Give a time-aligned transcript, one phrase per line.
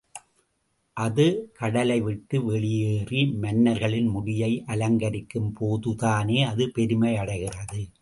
[0.97, 1.25] அது
[1.53, 7.81] கடலை விட்டு வெளியேறி மன்னர்களின் முடியை அலங்கரிக்கும் போதுதானே அது பெருமையடைகிறது.